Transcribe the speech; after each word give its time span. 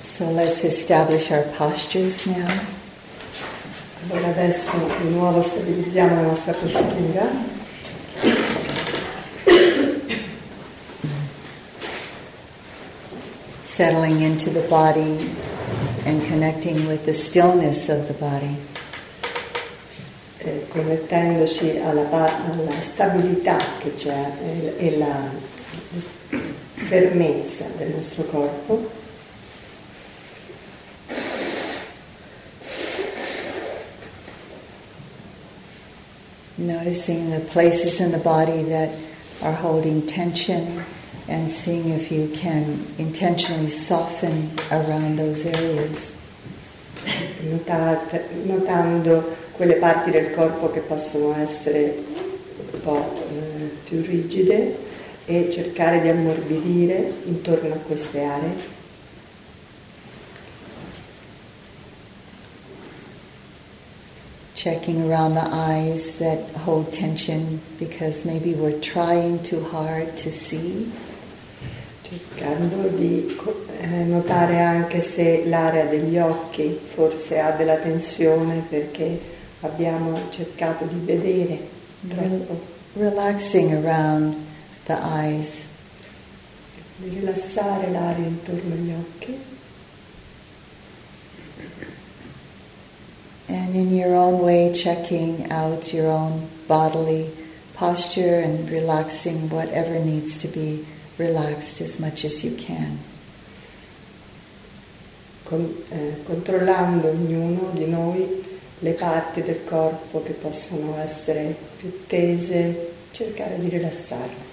So 0.00 0.30
let's 0.30 0.64
establish 0.64 1.30
our 1.30 1.42
postures 1.58 2.26
now. 2.26 2.48
Allora 4.08 4.28
adesso 4.28 4.70
di 5.02 5.10
nuovo 5.10 5.42
stabilizziamo 5.42 6.14
la 6.14 6.22
nostra 6.22 6.54
postura. 6.54 7.28
Settling 13.60 14.22
into 14.22 14.50
the 14.50 14.66
body 14.68 15.34
and 16.06 16.26
connecting 16.28 16.86
with 16.86 17.04
the 17.04 17.12
stillness 17.12 17.90
of 17.90 18.06
the 18.06 18.14
body. 18.14 18.56
Eh, 20.38 20.66
connettendoci 20.68 21.76
alla, 21.76 22.08
alla, 22.08 22.80
stabilità 22.80 23.58
che 23.78 23.94
c'è 23.94 24.32
e, 24.42 24.74
e 24.78 24.96
la 24.96 25.30
fermezza 26.72 27.66
del 27.76 27.90
nostro 27.94 28.22
corpo. 28.24 28.99
Noticing 36.60 37.30
the 37.30 37.40
places 37.40 38.00
in 38.00 38.12
the 38.12 38.18
body 38.18 38.62
that 38.64 38.90
are 39.42 39.52
holding 39.54 40.06
tension 40.06 40.84
and 41.26 41.50
seeing 41.50 41.88
if 41.88 42.12
you 42.12 42.28
can 42.34 42.86
intentionally 42.98 43.70
soften 43.70 44.50
around 44.70 45.16
those 45.16 45.46
areas. 45.46 46.20
Notate, 47.44 48.44
notando 48.44 49.36
quelle 49.52 49.76
parti 49.76 50.10
del 50.10 50.32
corpo 50.32 50.70
che 50.70 50.80
possono 50.80 51.34
essere 51.40 51.94
un 52.72 52.80
po' 52.82 53.10
eh, 53.30 53.70
più 53.84 54.02
rigide 54.02 54.76
e 55.24 55.48
cercare 55.50 56.02
di 56.02 56.08
ammorbidire 56.08 57.10
intorno 57.24 57.72
a 57.72 57.78
queste 57.78 58.22
aree. 58.22 58.79
Checking 64.60 65.10
around 65.10 65.32
the 65.32 65.48
eyes 65.50 66.18
that 66.18 66.38
hold 66.66 66.92
tension 66.92 67.58
because 67.78 68.26
maybe 68.26 68.52
we're 68.52 68.78
trying 68.80 69.42
too 69.42 69.64
hard 69.64 70.14
to 70.18 70.30
see. 70.30 70.92
Cercando 72.02 72.88
di 72.88 73.34
eh, 73.80 74.04
notare 74.04 74.60
anche 74.60 75.00
se 75.00 75.44
l'area 75.46 75.86
degli 75.86 76.18
occhi 76.18 76.78
forse 76.92 77.38
ha 77.38 77.52
della 77.52 77.76
tensione 77.76 78.62
perché 78.68 79.18
abbiamo 79.60 80.28
cercato 80.28 80.84
di 80.84 80.98
vedere 81.06 81.58
troppo. 82.06 82.60
Relaxing 82.94 83.82
around 83.82 84.34
the 84.84 84.98
eyes. 85.00 85.68
Di 86.96 87.08
rilassare 87.08 87.90
l'area 87.90 88.26
intorno 88.26 88.74
agli 88.74 88.92
occhi. 88.92 89.38
And 93.70 93.78
in 93.78 93.96
your 93.96 94.16
own 94.16 94.42
way, 94.42 94.72
checking 94.72 95.48
out 95.52 95.92
your 95.92 96.08
own 96.08 96.48
bodily 96.66 97.30
posture 97.74 98.40
and 98.40 98.68
relaxing 98.68 99.48
whatever 99.48 99.96
needs 99.96 100.38
to 100.38 100.48
be 100.48 100.84
relaxed 101.18 101.80
as 101.80 102.00
much 102.00 102.24
as 102.24 102.42
you 102.42 102.56
can. 102.56 102.98
Con, 105.44 105.84
eh, 105.90 106.16
controllando 106.24 107.10
ognuno 107.10 107.70
di 107.72 107.86
noi 107.86 108.44
le 108.80 108.92
parti 108.94 109.42
del 109.42 109.64
corpo 109.64 110.20
che 110.24 110.32
possono 110.32 110.98
essere 110.98 111.54
più 111.78 112.06
tese, 112.08 112.94
cercare 113.12 113.56
di 113.60 113.68
rilassarle. 113.68 114.49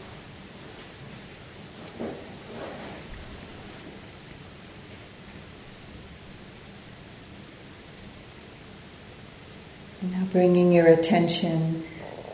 Now 10.11 10.25
bringing 10.31 10.71
your 10.71 10.87
attention 10.87 11.83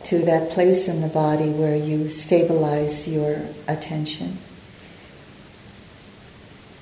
to 0.03 0.19
that 0.25 0.51
place 0.51 0.87
in 0.87 1.01
the 1.01 1.07
body 1.07 1.49
where 1.49 1.75
you 1.75 2.09
stabilize 2.09 3.07
your 3.07 3.41
attention. 3.67 4.37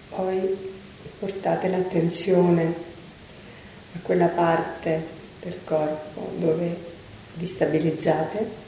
Poi 0.09 0.57
portate 1.19 1.69
l'attenzione 1.69 2.75
a 3.94 4.00
quella 4.01 4.28
parte 4.28 5.07
del 5.40 5.59
corpo 5.63 6.31
dove 6.38 6.78
vi 7.35 7.47
stabilizzate. 7.47 8.61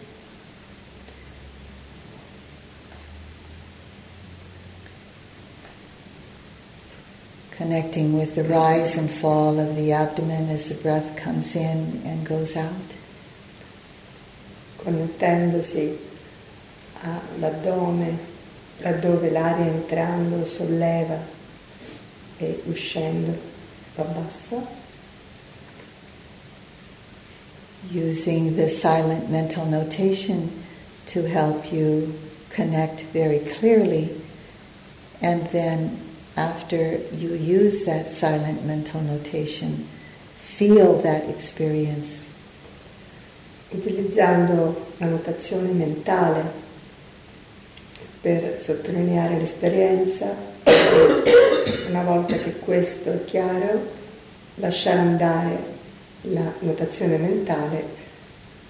Connecting 7.64 8.12
with 8.12 8.36
the 8.36 8.44
rise 8.44 8.98
and 8.98 9.10
fall 9.10 9.58
of 9.58 9.78
the 9.78 9.94
abdomen 9.94 10.50
as 10.50 10.68
the 10.68 10.76
breath 10.84 11.16
comes 11.16 11.56
in 11.56 12.02
and 12.04 12.28
goes 12.28 12.58
out. 12.58 12.98
Connettendosi 14.80 15.98
ah, 17.06 17.22
all'addome, 17.38 18.18
laddove 18.82 19.32
l'aria 19.32 19.72
entrando 19.72 20.46
solleva 20.46 21.18
e 22.38 22.62
uscendo 22.68 23.34
abbassa. 23.96 24.68
Using 27.90 28.58
the 28.58 28.68
silent 28.68 29.30
mental 29.30 29.66
notation 29.66 30.52
to 31.06 31.30
help 31.30 31.72
you 31.72 32.14
connect 32.50 33.04
very 33.14 33.40
clearly 33.40 34.22
and 35.22 35.48
then 35.48 36.03
after 36.36 37.00
you 37.12 37.34
use 37.34 37.86
that 37.86 38.10
silent 38.10 38.66
mental 38.66 39.02
notation, 39.02 39.88
feel 40.36 41.00
that 41.02 41.30
experience. 41.30 42.32
Utilizzando 43.72 44.94
la 44.98 45.08
notazione 45.08 45.72
mentale 45.72 46.62
per 48.22 48.62
sottolineare 48.62 49.38
l'esperienza, 49.38 50.36
una 51.90 52.04
volta 52.04 52.38
che 52.38 52.54
questo 52.60 53.12
è 53.12 53.26
chiaro, 53.26 54.02
lasciare 54.56 55.00
andare 55.00 55.72
la 56.22 56.54
notazione 56.60 57.18
mentale 57.18 57.84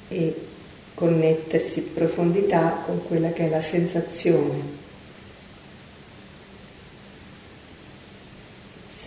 e 0.08 0.48
connettersi 0.94 1.80
in 1.80 1.94
profondità 1.94 2.82
con 2.86 3.06
quella 3.06 3.32
che 3.32 3.48
è 3.48 3.50
la 3.50 3.62
sensazione 3.62 4.83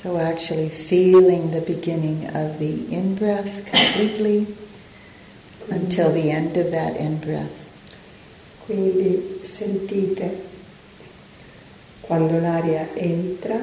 So, 0.02 0.18
actually, 0.18 0.68
feeling 0.68 1.52
the 1.52 1.62
beginning 1.62 2.28
of 2.36 2.58
the 2.58 2.84
in 2.92 3.14
breath 3.14 3.64
completely 3.64 4.46
until 5.70 6.12
the 6.12 6.30
end 6.30 6.54
of 6.58 6.70
that 6.70 6.96
in 6.96 7.16
breath. 7.16 7.64
Quindi 8.66 9.40
sentite 9.42 10.36
quando 12.02 12.38
l'aria 12.38 12.92
entra, 12.94 13.58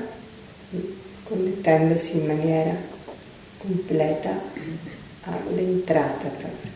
connettendosi 1.23 2.17
in 2.17 2.25
maniera 2.25 2.75
completa 3.59 4.41
all'entrata 5.25 6.29
proprio. 6.29 6.71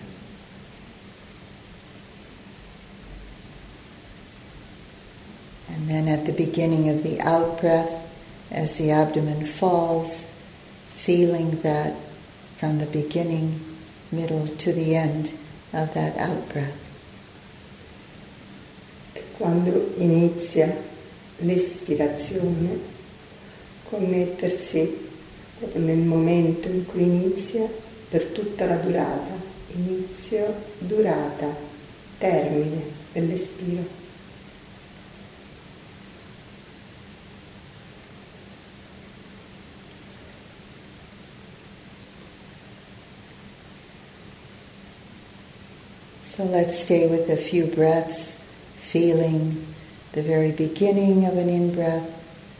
And 5.73 5.89
then 5.89 6.07
at 6.07 6.25
the 6.25 6.31
beginning 6.31 6.89
of 6.89 7.01
the 7.01 7.19
out 7.21 7.59
breath, 7.59 8.06
as 8.51 8.77
the 8.77 8.91
abdomen 8.91 9.43
falls, 9.45 10.25
feeling 10.89 11.61
that 11.61 11.93
from 12.57 12.79
the 12.79 12.85
beginning, 12.85 13.59
middle 14.11 14.47
to 14.57 14.73
the 14.73 14.95
end 14.95 15.31
of 15.73 15.93
that 15.93 16.17
out 16.17 16.49
breath. 16.49 16.85
Quando 19.37 19.93
inizia 19.97 20.75
l'espirazione, 21.39 22.79
connettersi 23.89 25.09
proprio 25.59 25.81
nel 25.83 25.97
momento 25.97 26.67
in 26.67 26.85
cui 26.85 27.03
inizia 27.03 27.69
per 28.09 28.25
tutta 28.25 28.65
la 28.65 28.75
durata, 28.75 29.35
inizio, 29.75 30.53
durata, 30.79 31.55
termine 32.17 32.81
dell'espiro. 33.13 33.96
So 46.37 46.43
let's 46.43 46.77
stay 46.77 47.07
with 47.07 47.31
a 47.31 47.35
few 47.35 47.65
breaths, 47.65 48.35
feeling 48.75 49.65
the 50.11 50.21
very 50.21 50.51
beginning 50.51 51.25
of 51.25 51.35
an 51.35 51.49
in 51.49 51.73
breath 51.73 52.07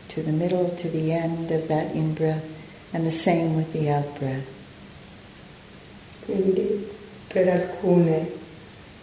to 0.07 0.24
the 0.24 0.31
middle 0.31 0.71
to 0.77 0.89
the 0.89 1.12
end 1.12 1.51
of 1.51 1.68
that 1.68 1.94
in 1.94 2.15
breath, 2.15 2.44
and 2.91 3.06
the 3.06 3.12
same 3.12 3.56
with 3.56 3.74
the 3.74 3.91
out 3.91 4.18
breath. 4.18 4.47
Quindi 6.25 6.88
per 7.29 7.47
alcune 7.47 8.31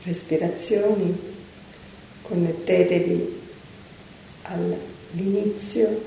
respirazioni 0.03 1.17
connettetevi 2.23 3.41
all'inizio 4.43 6.03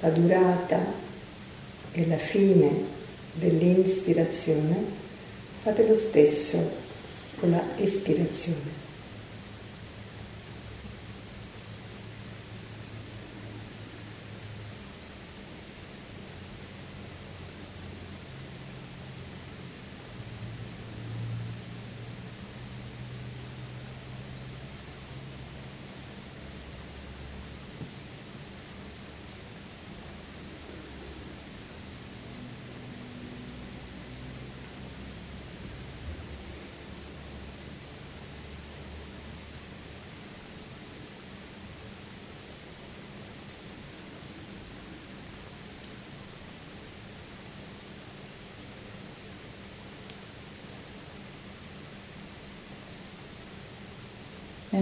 la 0.00 0.10
durata 0.10 0.94
e 1.92 2.06
la 2.08 2.18
fine 2.18 2.86
dell'inspirazione, 3.34 4.84
fate 5.62 5.86
lo 5.86 5.94
stesso 5.94 6.81
con 7.40 7.50
la 7.50 7.62
espirazione. 7.78 8.81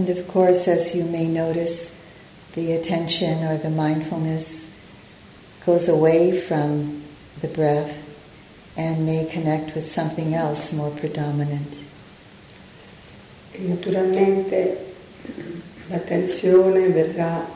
And 0.01 0.09
of 0.09 0.27
course, 0.29 0.67
as 0.67 0.95
you 0.95 1.05
may 1.05 1.27
notice, 1.27 1.95
the 2.55 2.73
attention 2.73 3.45
or 3.45 3.59
the 3.59 3.69
mindfulness 3.69 4.75
goes 5.67 5.91
away 5.91 6.33
from 6.41 7.03
the 7.43 7.49
breath 7.49 7.99
and 8.79 9.05
may 9.05 9.27
connect 9.27 9.75
with 9.75 9.85
something 9.85 10.33
else 10.33 10.73
more 10.73 10.89
predominant. 10.89 11.85
Naturalmente 13.59 14.79
l'attenzione 15.91 16.89
verrà 16.89 17.37
a 17.37 17.47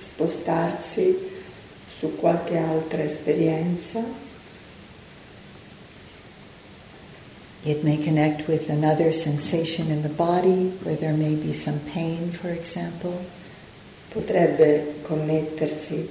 spostarsi 0.00 1.16
su 1.88 2.14
qualche 2.16 2.58
altra 2.58 3.02
esperienza 3.02 4.04
It 7.64 7.84
may 7.84 7.98
connect 7.98 8.48
with 8.48 8.70
another 8.70 9.12
sensation 9.12 9.90
in 9.90 10.02
the 10.02 10.08
body 10.08 10.70
where 10.82 10.96
there 10.96 11.12
may 11.12 11.34
be 11.34 11.52
some 11.52 11.78
pain, 11.92 12.30
for 12.30 12.48
example. 12.48 13.24
potrebbe 14.12 14.94
connettersi 15.02 16.08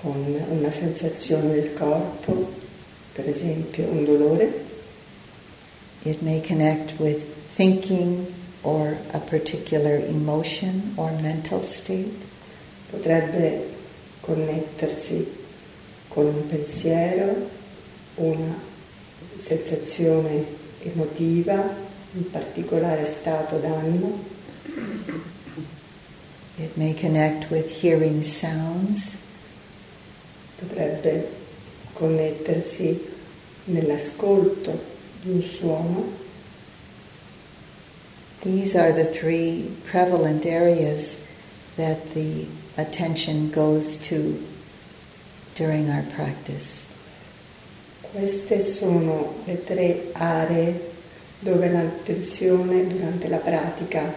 con 0.00 0.14
una 0.50 0.70
sensazione 0.70 1.54
del 1.54 1.74
corpo, 1.74 2.52
per 3.12 3.28
esempio 3.28 3.88
un 3.88 4.04
dolore, 4.04 4.64
It 6.04 6.22
may 6.22 6.40
connect 6.40 7.00
with 7.00 7.24
thinking 7.56 8.32
or 8.62 8.96
a 9.12 9.18
particular 9.18 9.96
emotion 9.96 10.92
or 10.96 11.10
mental 11.20 11.62
state. 11.62 12.14
potrebbe 12.92 13.64
connettersi 14.20 15.26
con 16.08 16.26
un 16.26 16.46
pensiero, 16.46 17.34
una 18.16 18.54
sensazione 19.40 20.44
emotiva, 20.86 21.54
un 22.12 22.30
particolare 22.30 23.06
stato 23.06 23.58
d'animo, 23.58 24.34
It 26.58 26.74
may 26.76 26.94
connect 26.94 27.50
with 27.50 27.82
hearing 27.82 28.22
sounds. 28.22 29.18
potrebbe 30.58 31.28
connettersi 31.92 32.98
nell'ascolto 33.64 34.82
di 35.20 35.30
un 35.32 35.42
suono. 35.42 36.24
These 38.40 38.74
are 38.74 38.92
the 38.92 39.04
three 39.04 39.70
prevalent 39.84 40.46
areas 40.46 41.18
that 41.76 42.14
the 42.14 42.46
attention 42.78 43.50
goes 43.50 43.96
to 44.08 44.42
during 45.56 45.90
our 45.90 46.04
practice. 46.14 46.85
Queste 48.12 48.62
sono 48.62 49.34
le 49.44 49.64
tre 49.64 50.10
aree 50.12 50.94
dove 51.38 51.70
l'attenzione 51.70 52.86
durante 52.86 53.28
la 53.28 53.36
pratica 53.38 54.14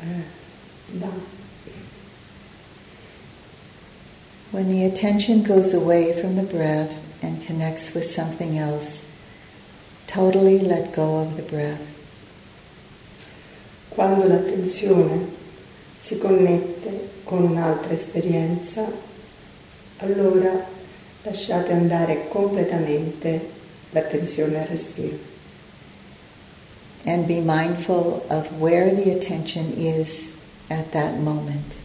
eh, 0.00 0.04
va. 0.92 1.40
When 4.50 4.68
the 4.68 4.84
attention 4.84 5.42
goes 5.42 5.72
away 5.72 6.12
from 6.12 6.36
the 6.36 6.42
breath 6.42 6.90
and 7.22 7.40
connects 7.46 7.94
with 7.94 8.04
something 8.04 8.58
else, 8.58 9.06
totally 10.06 10.60
let 10.60 10.94
go 10.94 11.20
of 11.20 11.36
the 11.36 11.42
breath. 11.42 11.80
Quando 13.88 14.26
l'attenzione 14.26 15.26
si 15.96 16.18
connette 16.18 17.10
con 17.24 17.44
un'altra 17.44 17.92
esperienza, 17.92 18.84
allora 19.98 20.68
lasciate 21.22 21.72
andare 21.72 22.28
completamente 22.28 23.48
l'attenzione 23.90 24.60
al 24.60 24.66
respiro 24.66 25.30
And 27.04 27.26
be 27.26 27.40
mindful 27.40 28.24
of 28.28 28.60
where 28.60 28.94
the 28.94 29.10
attention 29.10 29.72
is 29.76 30.36
at 30.68 30.92
that 30.92 31.18
moment. 31.18 31.78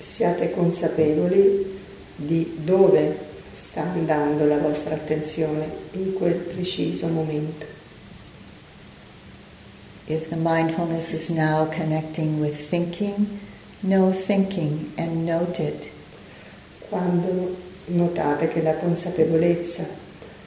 siate 0.00 0.50
consapevoli 0.52 1.80
di 2.16 2.60
dove 2.62 3.18
sta 3.52 3.82
andando 3.82 4.46
la 4.46 4.58
vostra 4.58 4.94
attenzione 4.94 5.68
in 5.92 6.14
quel 6.14 6.34
preciso 6.34 7.08
momento. 7.08 7.66
If 10.06 10.28
the 10.28 10.36
mindfulness 10.36 11.12
is 11.14 11.30
now 11.30 11.66
connecting 11.66 12.40
with 12.40 12.54
thinking, 12.68 13.40
know 13.80 14.12
thinking 14.12 14.92
and 14.96 15.24
note 15.24 15.58
it. 15.58 15.90
Quando 16.90 17.56
notate 17.86 18.48
che 18.48 18.62
la 18.62 18.74
consapevolezza 18.74 19.86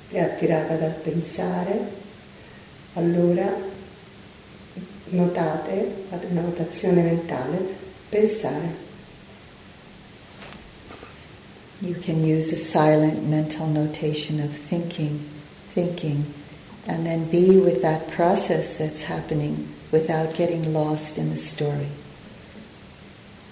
è 0.10 0.20
attirata 0.20 0.76
dal 0.76 0.94
pensare, 0.94 2.06
allora 2.94 3.54
notate, 5.10 5.92
fate 6.10 6.28
una 6.32 6.42
notazione 6.42 7.02
mentale, 7.02 7.58
pensare. 8.10 8.86
You 11.80 11.96
can 12.00 12.24
use 12.24 12.52
a 12.54 12.58
silent 12.58 13.28
mental 13.28 13.68
notation 13.68 14.40
of 14.40 14.50
thinking, 14.50 15.20
thinking, 15.74 16.26
and 16.88 17.06
then 17.06 17.30
be 17.30 17.58
with 17.58 17.82
that 17.82 18.08
process 18.08 18.78
that's 18.78 19.04
happening 19.04 19.68
without 19.92 20.34
getting 20.36 20.74
lost 20.74 21.18
in 21.18 21.30
the 21.30 21.38
story. 21.38 21.88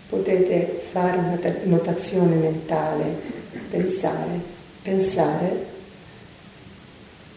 Potete 0.10 0.83
fare 0.91 1.17
una 1.17 1.38
notazione 1.65 2.36
mentale, 2.36 3.43
pensare, 3.69 4.39
pensare, 4.81 5.65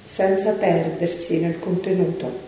senza 0.04 0.52
perdersi 0.52 1.38
nel 1.38 1.58
contenuto. 1.58 2.46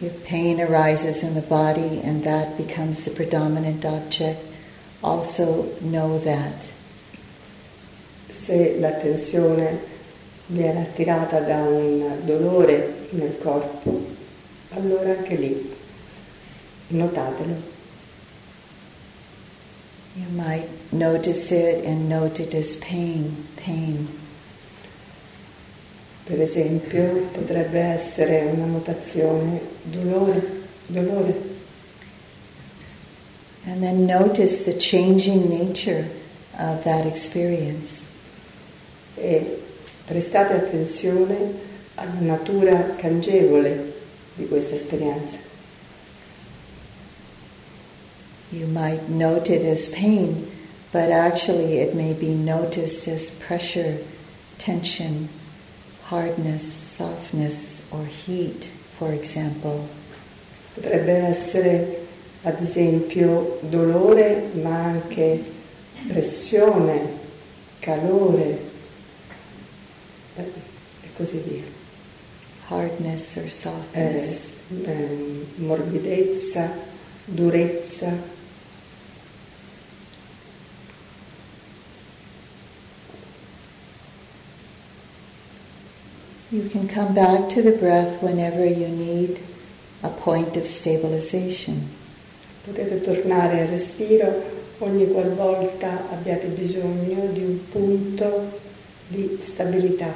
If 0.00 0.24
pain 0.24 0.60
arises 0.60 1.22
in 1.22 1.34
the 1.34 1.40
body 1.40 2.00
and 2.02 2.22
that 2.24 2.56
becomes 2.56 3.04
the 3.04 3.10
predominant 3.10 3.84
object, 3.84 4.40
also 5.00 5.72
know 5.80 6.18
that. 6.18 6.70
Se 8.28 8.76
l'attenzione 8.78 9.78
viene 10.46 10.82
attirata 10.82 11.40
da 11.40 11.62
un 11.62 12.20
dolore 12.24 13.08
nel 13.10 13.38
corpo, 13.38 14.04
allora 14.70 15.10
anche 15.10 15.34
lì 15.36 15.74
notatelo. 16.88 17.75
You 20.16 20.28
might 20.34 20.66
notice 20.92 21.52
it 21.52 21.84
and 21.84 22.08
note 22.08 22.40
it 22.40 22.54
as 22.54 22.76
pain, 22.76 23.46
pain. 23.56 24.08
Per 26.24 26.40
esempio 26.40 27.28
potrebbe 27.32 27.78
essere 27.78 28.50
una 28.50 28.64
notazione 28.64 29.60
dolore, 29.82 30.42
dolore. 30.86 31.54
And 33.66 33.82
then 33.82 34.06
notice 34.06 34.64
the 34.64 34.72
changing 34.78 35.50
nature 35.50 36.08
of 36.58 36.82
that 36.84 37.04
experience. 37.04 38.08
E 39.16 39.62
prestate 40.06 40.54
attenzione 40.54 41.52
alla 41.96 42.20
natura 42.20 42.94
cangevole 42.96 43.92
di 44.34 44.48
questa 44.48 44.74
esperienza. 44.74 45.45
You 48.52 48.66
might 48.66 49.08
note 49.08 49.50
it 49.50 49.62
as 49.62 49.88
pain, 49.88 50.50
but 50.92 51.10
actually 51.10 51.78
it 51.78 51.94
may 51.94 52.12
be 52.12 52.32
noticed 52.34 53.08
as 53.08 53.30
pressure, 53.30 53.98
tension, 54.58 55.28
hardness, 56.04 56.62
softness, 56.72 57.82
or 57.90 58.04
heat, 58.06 58.70
for 58.98 59.12
example. 59.12 59.88
Potrebbe 60.74 61.10
essere 61.12 62.04
ad 62.42 62.62
esempio 62.62 63.58
dolore 63.62 64.50
ma 64.62 64.84
anche 64.84 65.42
pressione, 66.06 67.18
calore 67.80 68.58
eh, 70.36 70.42
e 71.02 71.08
così 71.16 71.38
via. 71.38 71.62
Hardness 72.68 73.36
or 73.36 73.44
Eh, 73.46 73.50
softness. 73.50 74.50
eh, 74.84 75.46
morbidezza, 75.56 76.70
durezza. 77.24 78.34
You 86.48 86.68
can 86.68 86.86
come 86.86 87.12
back 87.12 87.48
to 87.54 87.62
the 87.62 87.72
breath 87.72 88.22
whenever 88.22 88.64
you 88.64 88.86
need 88.86 89.40
a 90.04 90.10
point 90.10 90.56
of 90.56 90.68
stabilization. 90.68 91.88
Potete 92.64 93.00
tornare 93.00 93.62
al 93.62 93.66
respiro 93.66 94.44
ogni 94.78 95.10
qualvolta 95.10 96.08
abbiate 96.08 96.46
bisogno 96.46 97.26
di 97.32 97.40
un 97.40 97.68
punto 97.68 98.60
di 99.08 99.38
stabilità. 99.42 100.14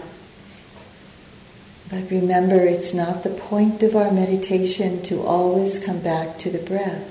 But 1.88 2.08
remember, 2.10 2.64
it's 2.64 2.92
not 2.92 3.25
the 3.25 3.30
point 3.30 3.82
of 3.82 3.96
our 3.96 4.12
meditation 4.12 5.02
to 5.02 5.26
always 5.26 5.84
come 5.84 5.99
back 5.99 6.38
to 6.38 6.50
the 6.50 6.58
breath. 6.58 7.10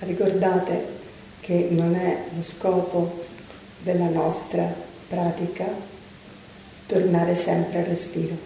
Ricordate 0.00 0.88
che 1.40 1.68
non 1.70 1.94
è 1.94 2.24
lo 2.34 2.42
scopo 2.42 3.26
della 3.84 4.08
nostra 4.08 4.74
pratica 5.06 5.91
tornare 6.92 7.34
sempre 7.34 7.78
al 7.78 7.84
respiro. 7.86 8.36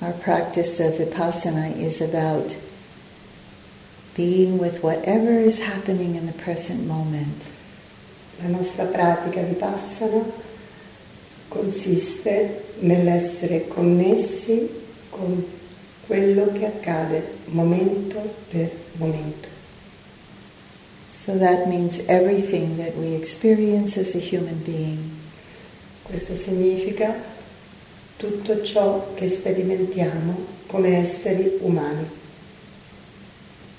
Our 0.00 0.14
practice 0.14 0.80
of 0.80 0.98
vipassana 0.98 1.76
is 1.76 2.00
about 2.00 2.56
being 4.14 4.58
with 4.58 4.82
whatever 4.82 5.38
is 5.38 5.60
happening 5.60 6.16
in 6.16 6.26
the 6.26 6.32
present 6.32 6.86
moment. 6.86 7.48
La 8.42 8.48
nostra 8.48 8.84
pratica 8.86 9.42
vipassana 9.42 10.24
consiste 11.48 12.64
nell'essere 12.80 13.68
connessi 13.68 14.68
con 15.10 15.44
quello 16.06 16.50
che 16.52 16.66
accade 16.66 17.34
momento 17.46 18.34
per 18.50 18.70
momento. 18.94 19.51
So 21.24 21.38
that 21.38 21.68
means 21.68 22.00
everything 22.08 22.78
that 22.78 22.96
we 22.96 23.14
experience 23.14 23.96
as 23.96 24.16
a 24.16 24.18
human 24.18 24.58
being, 24.64 24.98
Questo 26.02 26.34
significa 26.34 27.14
tutto 28.16 28.60
ciò 28.64 29.14
che 29.14 29.28
sperimentiamo 29.28 30.34
come 30.66 30.96
esseri 30.96 31.58
umani. 31.60 32.08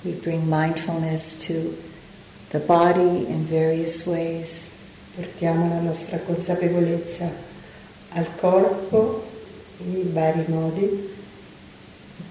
we 0.04 0.12
bring 0.12 0.46
mindfulness 0.46 1.36
to 1.46 1.76
the 2.48 2.60
body 2.60 3.26
in 3.28 3.44
various 3.46 4.06
ways. 4.06 4.70
Portiamo 5.14 5.68
la 5.68 5.80
nostra 5.80 6.18
consapevolezza 6.20 7.30
al 8.12 8.26
corpo 8.36 9.22
in 9.84 10.14
vari 10.14 10.44
modi, 10.46 11.13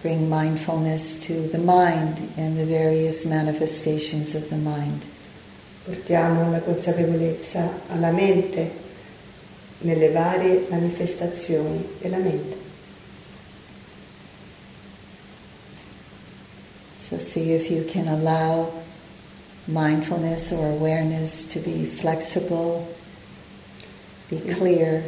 Bring 0.04 0.30
mindfulness 0.30 1.16
to 1.26 1.48
the 1.48 1.58
mind 1.58 2.30
and 2.38 2.56
the 2.56 2.66
various 2.66 3.26
manifestations 3.26 4.36
of 4.36 4.50
the 4.52 4.58
mind. 4.58 5.06
portiamo 5.84 6.50
la 6.50 6.60
consapevolezza 6.60 7.82
alla 7.90 8.12
mente 8.12 8.72
nelle 9.80 10.12
varie 10.12 10.66
manifestazioni 10.70 11.86
della 12.00 12.18
mente. 12.18 12.62
So 16.98 17.20
see 17.20 17.54
if 17.54 17.70
you 17.70 17.84
can 17.86 18.08
allow 18.08 18.72
mindfulness 19.66 20.54
or 20.54 20.66
awareness 20.66 21.46
to 21.48 21.60
be 21.60 21.84
flexible, 21.84 22.88
be 24.30 24.40
clear, 24.40 25.04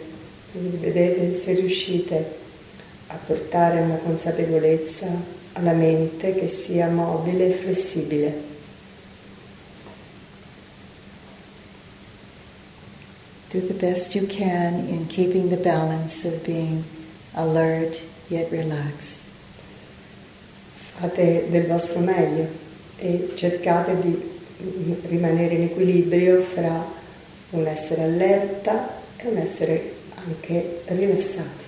vedete 0.52 1.34
se 1.34 1.54
riuscite 1.54 2.44
a 3.16 3.26
portare 3.26 3.80
una 3.80 3.96
consapevolezza 3.96 5.08
alla 5.54 5.72
mente 5.72 6.34
che 6.34 6.50
sia 6.50 6.88
mobile 6.88 7.48
e 7.48 7.52
flessibile. 7.52 8.54
do 13.56 13.62
the 13.62 13.74
best 13.74 14.14
you 14.16 14.28
can 14.28 14.74
in 14.90 15.08
keeping 15.08 15.50
the 15.50 15.56
balance 15.58 16.26
of 16.26 16.44
being 16.44 16.84
alert 17.36 18.02
yet 18.28 18.52
relaxed. 18.52 19.22
Fate 21.00 21.48
del 21.50 21.66
vostro 21.68 22.00
meglio 22.00 22.48
e 22.98 23.32
cercate 23.36 23.98
di 24.00 24.34
rimanere 25.08 25.56
in 25.56 25.64
equilibrio 25.64 26.42
fra 26.42 26.86
un 27.52 27.68
essere 27.68 28.04
allerta 28.04 29.02
e 29.16 29.28
un 29.28 29.38
essere 29.38 29.94
anche 30.16 30.82
rilassati. 30.88 31.65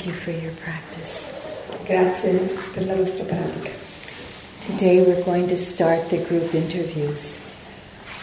Thank 0.00 0.16
you 0.16 0.20
for 0.24 0.30
your 0.30 0.52
practice. 0.52 1.26
Grazie 1.84 2.38
per 2.72 2.86
la 2.86 2.94
vostra 2.94 3.22
pratica. 3.22 3.70
Today 4.64 5.02
we're 5.04 5.22
going 5.24 5.46
to 5.48 5.58
start 5.58 6.08
the 6.08 6.16
group 6.24 6.54
interviews. 6.54 7.38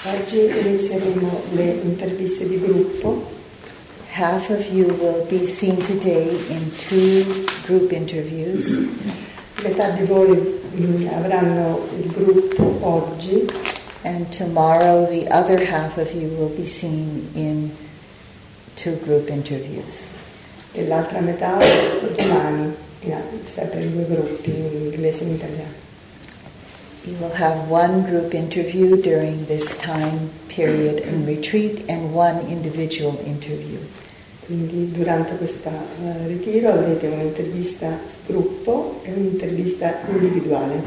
Oggi 0.04 0.40
inizieremo 0.40 1.44
le 1.54 1.80
interviste 1.84 2.48
di 2.48 2.58
gruppo. 2.60 3.30
Half 4.10 4.50
of 4.50 4.72
you 4.72 4.88
will 4.88 5.24
be 5.30 5.46
seen 5.46 5.78
today 5.84 6.28
in 6.50 6.72
two 6.90 7.46
group 7.68 7.92
interviews, 7.92 8.76
Metà 9.62 9.92
di 9.92 10.04
voi 10.06 10.36
mm, 10.74 11.08
avranno 11.14 11.90
il 12.02 12.10
gruppo 12.12 12.80
oggi 12.82 13.48
and 14.02 14.28
tomorrow 14.36 15.06
the 15.12 15.28
other 15.30 15.64
half 15.64 15.98
of 15.98 16.12
you 16.16 16.28
will 16.40 16.56
be 16.58 16.66
seen 16.66 17.30
in 17.36 17.70
two 18.76 18.96
group 19.06 19.30
interviews. 19.30 20.16
E 20.78 20.88
l'altra 20.88 21.20
metà 21.20 21.58
domani, 22.16 22.72
sempre 23.50 23.82
in 23.82 23.94
due 23.94 24.06
gruppi, 24.06 24.50
in 24.50 24.92
inglese 24.94 25.24
e 25.24 25.28
in 25.28 25.34
italiano. 25.34 25.86
You 27.06 27.16
will 27.20 27.34
have 27.34 27.70
one 27.70 28.04
group 28.04 28.34
interview 28.34 28.98
during 29.02 29.46
this 29.48 29.76
time 29.78 30.30
period 30.50 31.00
in 31.00 31.26
retreat 31.26 31.90
and 31.90 32.14
one 32.14 32.46
individual 32.48 33.18
interview. 33.24 33.80
Quindi 34.46 34.92
durante 34.92 35.36
questo 35.38 35.70
eh, 35.70 36.28
ritiro 36.28 36.70
avrete 36.70 37.08
un'intervista 37.08 37.98
gruppo 38.26 39.02
e 39.04 39.14
un'intervista 39.14 40.00
individuale. 40.10 40.82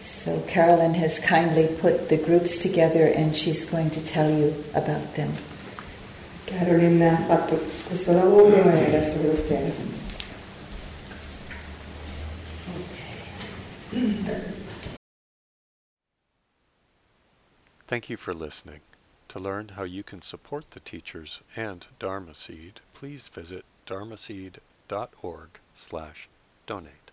So 0.00 0.42
Carolyn 0.46 0.94
has 0.94 1.18
kindly 1.18 1.66
put 1.66 2.08
the 2.08 2.18
groups 2.18 2.58
together 2.58 3.10
and 3.14 3.34
she's 3.34 3.64
going 3.64 3.90
to 3.90 4.00
tell 4.00 4.30
you 4.30 4.52
about 4.74 5.14
them. 5.14 5.32
Carolyn 6.46 7.02
ha 7.02 7.16
fatto 7.26 7.56
questo 7.86 8.12
lavoro 8.12 8.54
e 8.54 8.86
adesso 8.86 9.20
ve 9.20 9.28
lo 9.28 9.34
spiego. 9.34 9.94
Thank 17.86 18.10
you 18.10 18.16
for 18.16 18.32
listening. 18.34 18.80
To 19.28 19.38
learn 19.38 19.70
how 19.76 19.82
you 19.84 20.02
can 20.02 20.22
support 20.22 20.70
the 20.70 20.80
teachers 20.80 21.42
and 21.56 21.86
Dharma 21.98 22.34
Seed, 22.34 22.80
please 22.94 23.28
visit 23.28 23.64
dharmaseed.org 23.86 25.48
slash 25.74 26.28
donate. 26.66 27.05